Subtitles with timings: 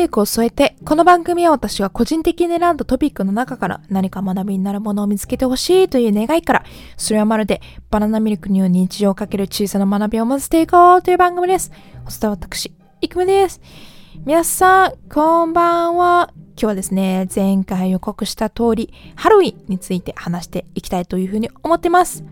[0.00, 6.64] ミルクを添えて、この番組は私が個人的に選んだトピックの中から何か学びになるものを見つけてほしいという願いから、
[6.96, 7.60] それはまるで
[7.90, 11.70] バナナミルクによう日常をかける小さな学びを混ぜていこうという番組です。
[12.02, 13.60] ホストは私、イクメです。
[14.24, 16.30] 皆さん、こんばんは。
[16.52, 22.24] 今日はですね、前回予告した通り、ハロウィンについて話していきたいというふうに思ってます。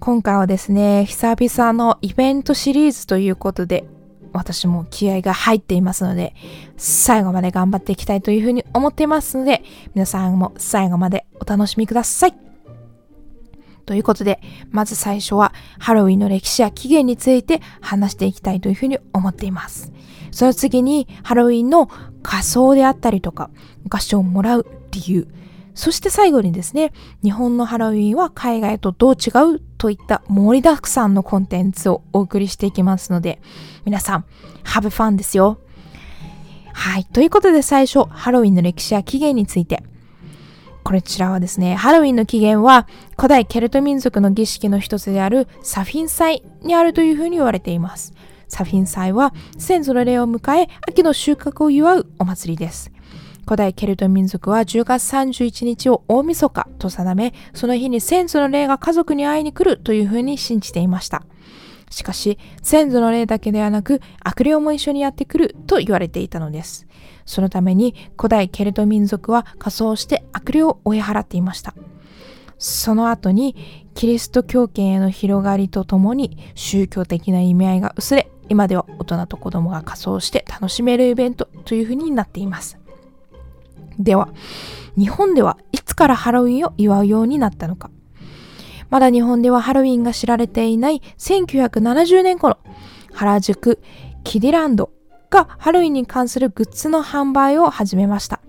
[0.00, 3.86] 今回はですね、久々のイベントシリーズということで、
[4.34, 6.34] 私も気合が入っていますので、
[6.76, 9.62] 最後まで頑張っていきたいというふうに思っていますので、
[9.94, 12.34] 皆さんも最後までお楽しみください。
[13.86, 19.92] ということで、まず最初はハロウィンの歴史や起源について話していきたいというふうに思っています。
[20.30, 21.88] その次にハロウィンの
[22.22, 23.50] 仮装であったりとか、
[23.88, 25.28] 合唱をもらう理由、
[25.74, 26.92] そして最後にですね、
[27.22, 33.40] 日本のハロウィンは海外とどう違うといった盛りだくさんのコンテンツをお送りしていきますので、
[33.84, 34.24] 皆さん、
[34.62, 35.58] ハブファンですよ。
[36.72, 37.04] はい。
[37.04, 39.82] ということで最初、ハロウィンの歴史や起源について。
[40.84, 48.12] こちらはですね、ハロウィンの起源は古代ケルト民族の儀式の一つであるサフィン祭にあるというふうに言われています。
[48.48, 52.92] サフィン祭は先祖の霊を迎え、秋の収穫を祝うお祭りです。
[53.44, 61.24] 古代ケルト民族は10月31日を大晦日と定め、その日に先祖の霊が家族に会いに来るというふうに信じていました。
[61.90, 66.86] しかし、先祖の霊だけではなく、悪霊も一緒にやってくると言われていたのです。
[67.26, 71.74] そのために、古代ケルト民族は仮装して悪霊を追い払っていました。
[72.58, 73.54] その後に、
[73.94, 82.83] キリスト教圏への広がりとともに、宗教的な意味合いが薄れ、今では大人と子供が仮装して楽しめるイベントというふうになっています。
[83.98, 84.28] では、
[84.96, 87.90] 日本ではいつからハロウィンを祝うようになったのか？
[88.90, 92.58] まだ日本ではハロウィンが知られていない1970年頃、
[93.12, 93.80] 原宿
[94.22, 94.90] キディランド
[95.30, 98.40] がハロウィンに関するグッズの販売を始めました。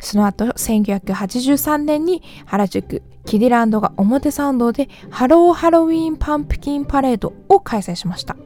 [0.00, 8.36] その後、1983年に原宿キディランドが表参道でハローハロウィンパンプキンパレードを開催しました。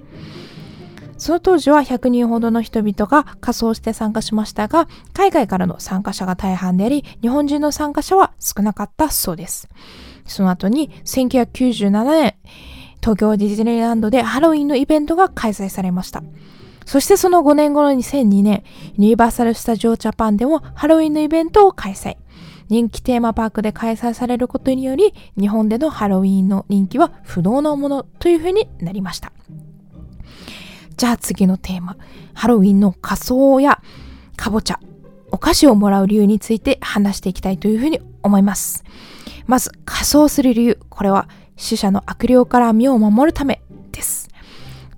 [1.20, 9.68] その当時は100人ほどの人々が仮装して参加しましたが、海外からの参加者が大半であり、日本人の参加者は少なかったそうです。
[10.24, 12.34] その後に1997年、
[13.02, 16.22] 東京ディズニーランドでハロウィンのイベントが開催されました。
[16.86, 18.64] そしてその5年後の2002年、
[18.94, 22.16] ユニバーサル・スタジオ・ジャパンでもハロウィンのイベントを開催。
[22.70, 29.32] 人気テーマパークで開催されることにより、日本でのハロウィンの人気は不動のものというふうになりました。
[30.96, 31.96] じゃあ次のテーマ、
[32.34, 33.80] ハロウィンの仮装や
[34.36, 34.80] かぼちゃ、
[35.30, 38.84] お菓子をもらう理由について話していきたいというふうに思います。
[39.46, 40.78] まず、仮装する理由。
[40.88, 43.62] これは死者の悪霊から身を守るため
[43.92, 44.28] です。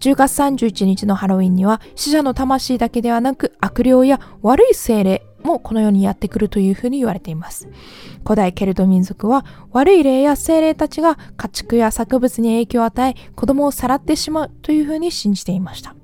[0.00, 7.68] 10月31日のハロウィンには死者の魂だけではなく悪霊や悪い精霊もこの世にやってくるというふうに言われています。
[8.24, 15.94] 古代ケルト民族は悪い霊や精霊たちが家畜や作物に影響を与え子供をさらってしまうというふうに信じていました。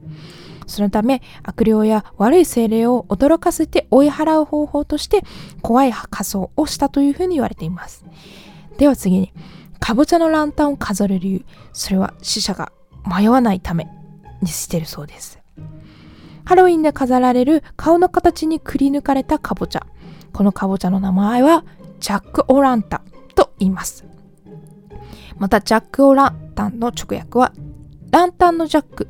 [0.66, 5.24] そのため悪霊や悪い精霊を驚かせて追い払う方法として
[5.62, 8.04] 怖い仮装をしたというふうに言われています。
[8.76, 9.32] では次に、
[9.80, 11.44] かぼちゃのランタンを飾る理由。
[11.72, 12.70] それは死者が
[13.04, 13.88] 迷わないため
[14.42, 15.38] にしているそうです。
[16.48, 19.86] ハロウィンで飾られる顔の形にくり抜かれたかぼちゃ。
[20.32, 21.62] このかぼちゃの名前は
[22.00, 23.02] ジャック・オランタ
[23.34, 24.06] と言います。
[25.36, 27.52] また、ジャック・オランタンの直訳は、
[28.10, 29.08] ランタンのジャック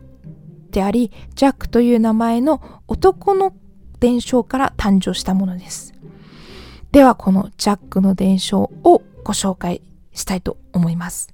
[0.73, 3.53] であり、ジャックという名前の男の
[4.01, 5.95] 伝承から誕生したものです。
[6.91, 9.81] では、このジャックの伝承をご紹介
[10.13, 11.33] したいと思います。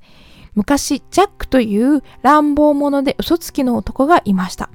[0.55, 4.69] 昔、ジャックという乱暴者で嘘つきの男がいました。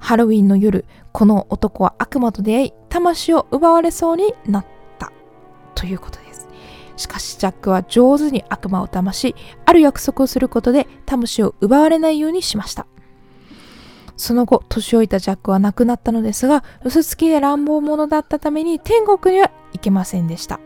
[0.00, 4.66] ハロウィンの夜、この男は悪魔と出会い、魂を奪われそうになっ
[4.98, 5.12] た
[5.76, 6.48] ということです。
[6.96, 12.86] しかし、ジャックは上手に悪魔を騙し、ある約束をすることで魂を奪われないようにしました。
[14.16, 20.60] その後、年老いたジャックは亡くなったのですが、嘘つきで乱暴者だったために天国には行けませんでした。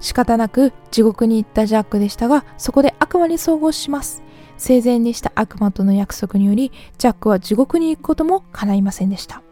[0.00, 4.22] 仕方なく地獄に行ったジャックでしたが、そこで悪魔に遭遇します。
[4.58, 9.42] 生前にした悪魔との約束により、ジャックは地獄に行くことも叶いませんでした。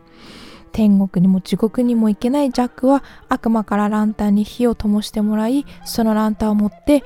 [0.72, 7.04] 天国にも地獄にも行けないジャックは悪魔からランタンに火を灯してもらい、そのランタンを持って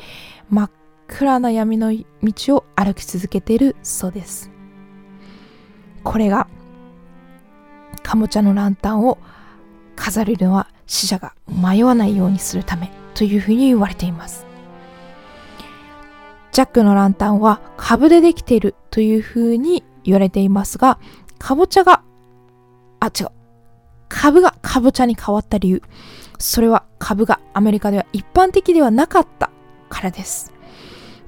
[0.49, 0.71] 真っ
[1.07, 1.93] 暗な闇の
[2.23, 4.51] 道を歩き続けているそうです。
[6.03, 6.49] これが、
[8.03, 9.19] かぼちゃのランタンを
[9.97, 14.48] 飾るのは死者が迷わないようにするためというふうに言われています。
[16.53, 20.99] ジャックのランタンは株でできているというふうに言われていますが、
[21.39, 22.03] かぼちゃが、
[23.01, 23.29] あ、違う。
[24.09, 25.83] 株がかぼちゃに変わった理由。
[26.39, 29.51] それは株がアメリカでは一般的ではなかった
[29.89, 30.53] からです。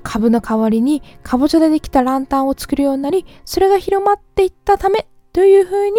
[0.02, 5.92] 株の代わりにかぼちゃでできたランタンを作るようになり、それが広まっていったためというふうに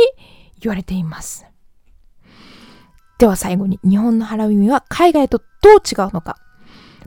[0.60, 1.46] 言われています。
[3.20, 6.38] では最後に日本のハロウィンは海外とどう違うのか。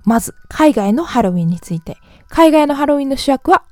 [0.04, 1.96] まず海外のハロウィンについて。
[2.34, 3.62] 海外のハロウィンの主役は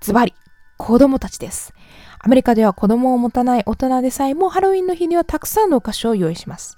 [0.00, 0.34] ズバリ
[0.78, 1.72] 子供たちです。
[2.18, 6.76] アメリカでは子供を持たない大人でさえもハロウィンの日にはたくさんのお菓子を用意します。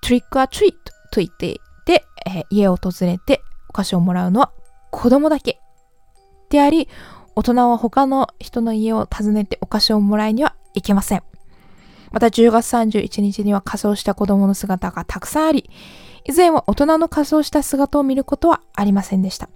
[0.00, 0.78] トリックアトリート
[1.12, 4.50] と言っていて、えー、家を訪れてお菓子をもらうのは
[4.90, 5.60] 子供だけ
[6.48, 6.88] であり、
[7.36, 11.22] 大人は他の人の家を訪ねてお菓子をもらいにはいけません。
[12.10, 15.70] また10月31日には仮装した子供の姿がたくさんあり、
[16.24, 19.48] 以前は大人の仮装した姿を見ることはありませんでした。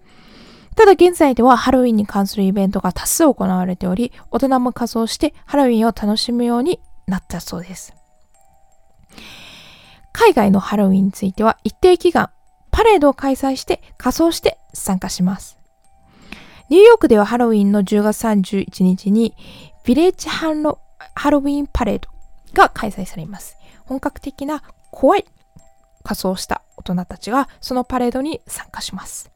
[0.76, 7.94] ただ現在ではハロウィンに関するイベントが多数行われており、大人も仮装してハロウィンを楽しむようになったそうです。
[10.12, 12.30] 海外のハロウィンについては一定期間
[12.70, 15.58] パレードを開催して仮装して参加します。
[16.70, 19.34] ニューヨークではハロウィンの10月31日に
[19.84, 20.80] ヴィレッジハロ
[21.14, 22.08] ハロウィンパレード
[22.52, 23.56] が開催されます。
[23.84, 25.24] 本格的な怖い
[26.04, 29.32] 仮装した大人たちがそのパレードに参加します。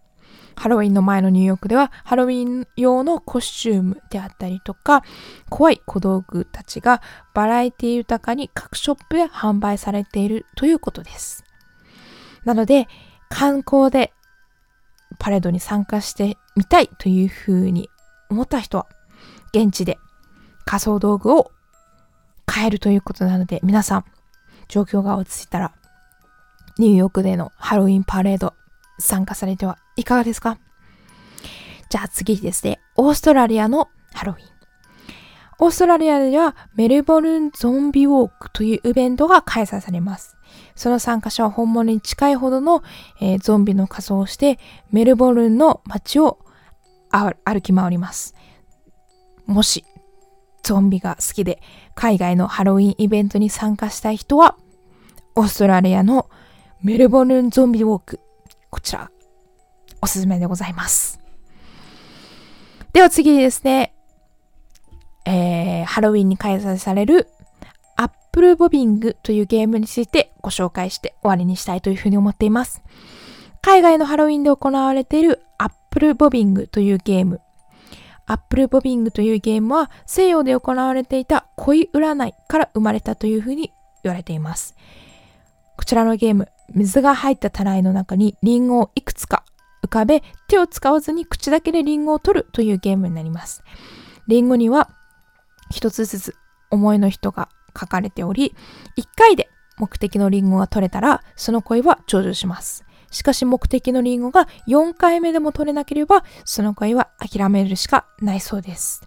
[0.54, 5.04] ハロウィンの前のニューヨークではハロウィン用のコスチュームであったりとか
[5.50, 7.00] 怖い小道具たちが
[7.32, 11.44] バラエティ豊かに各ショップで販売されているということです。
[12.44, 12.88] なので
[13.28, 14.12] 観光で
[15.18, 17.88] パレードに参加してみたいというふうに
[18.30, 18.86] 思った人は、
[19.52, 19.98] 現地で
[20.64, 21.50] 仮想道具を
[22.46, 24.04] 買えるということなので、皆さん、
[24.68, 25.72] 状況が落ち着いたら、
[26.78, 28.54] ニューヨークでのハロウィンパレード
[28.98, 30.58] 参加されてはいかがですか？
[31.88, 34.44] じゃあ次ですね、オーストラリアのハロウィン。
[35.60, 40.36] オーストラリアではメルボルンゾンビウォークというイベントが開催されます。
[40.76, 42.82] その参加者は本物に近いほどの、
[43.20, 44.58] えー、ゾンビの仮装をして
[44.92, 46.38] メルボルンの街を
[47.10, 48.34] 歩き回ります。
[49.46, 49.84] もし
[50.62, 51.60] ゾンビが好きで
[51.94, 54.56] 海外のハロウィンイベントに参加したい人は
[55.34, 56.28] オーストラリアの
[56.80, 58.20] メルボルンゾンビウォーク
[58.70, 59.10] こちら
[60.00, 61.20] おすすめでございます。
[62.92, 63.92] では次ですね、
[65.25, 67.26] えー、ハロウィンに開催される
[67.96, 72.80] アップルボビングというゲームについてご紹介して終わりにしたいというふうに思っています。
[73.60, 77.40] 海外のハロウィンで行われているアップルボビングというゲーム。
[78.26, 83.72] アップルボビングというゲームは西洋で行われていた恋占いから生まれたというふうに
[84.04, 84.76] 言われています。
[85.76, 89.44] こちらのゲーム、水が入ったたらいの中にリンゴをいくつか
[89.82, 93.62] 浮かべ、手を使わずに口だけでリンゴを取るというゲームになります。
[94.26, 94.90] リンゴには
[95.70, 96.36] 一つずつ
[96.70, 97.48] 思いの人が
[97.78, 98.54] 書かれており、
[98.96, 99.48] 一回で
[99.78, 102.84] 目的のリンゴが取れたら、その恋は成就します。
[103.10, 109.02] しかし目的のリンゴが4回目でも取れなければ、その恋は諦めるしかないそうです。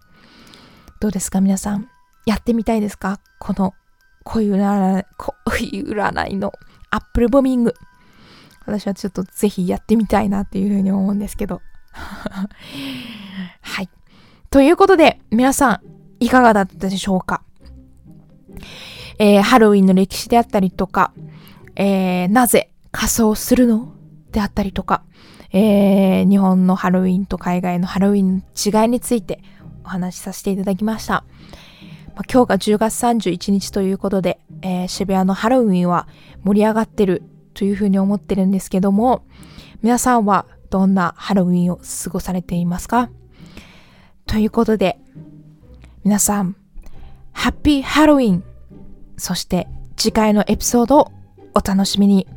[0.99, 1.87] どうですか皆さん？
[2.25, 3.19] やってみたいですか？
[3.39, 3.73] この
[4.23, 6.53] 恋占い、恋占いの
[6.89, 7.73] アップルボミング。
[8.65, 11.61] 私はちょっとぜひやってみたいなっていうふうに思うんですけど。
[11.91, 13.89] はい。
[14.49, 15.79] ということで、皆さん、
[16.19, 17.43] いかがだったでしょうか？
[19.17, 21.13] えー、ハロウィンの歴史であったりとか、
[21.75, 23.93] えー、なぜ仮装するの
[24.31, 25.03] であったりとか、
[25.51, 29.43] えー、日本のハロウィンと海外のハロウィンの違いについて
[29.83, 31.23] お話しさせていただきました。
[32.15, 36.07] まあ、今日が10月31日ということで、えー、渋谷のハロウィンは
[36.43, 39.23] 盛り上がってるというふうに思ってるんですけども、
[39.81, 43.09] 皆さんはどんなハロウィンを過ごされていますか？
[44.25, 44.99] ということで、
[46.03, 46.55] 皆さん、
[47.33, 48.43] ハッピーハロウィン
[49.17, 51.11] そして次回のエピソードを
[51.53, 52.27] お楽しみに。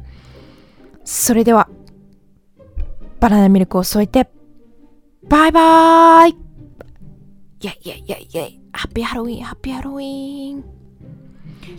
[1.04, 1.68] それでは、
[3.20, 4.28] バナナミルクを添えて、
[5.28, 6.36] バイバーイ!
[7.60, 8.63] イェイイェイイェイイェイ。
[8.74, 10.64] ハッピーハロウィンハッピーハロウィン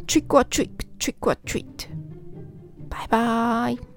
[0.07, 1.89] Trick or trick, trick or treat.
[2.89, 3.94] Bye bye.